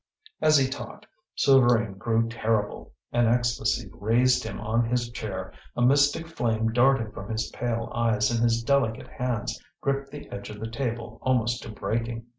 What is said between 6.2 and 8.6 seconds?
flame darted from his pale eyes, and